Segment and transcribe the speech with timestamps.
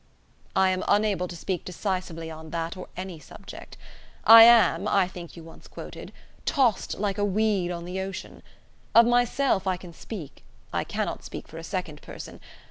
[0.55, 3.77] "I am unable to speak decisively on that or any subject.
[4.23, 6.11] I am, I think you once quoted,
[6.43, 8.41] 'tossed like a weed on the ocean.'
[8.95, 10.43] Of myself I can speak:
[10.73, 12.39] I cannot speak for a second person.